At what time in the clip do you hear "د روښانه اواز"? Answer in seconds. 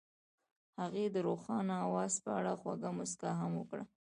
1.15-2.13